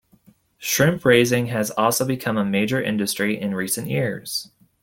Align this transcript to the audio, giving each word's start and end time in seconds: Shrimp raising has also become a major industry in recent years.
Shrimp 0.57 1.05
raising 1.05 1.45
has 1.49 1.69
also 1.69 2.05
become 2.07 2.35
a 2.35 2.43
major 2.43 2.81
industry 2.81 3.39
in 3.39 3.53
recent 3.53 3.87
years. 3.87 4.49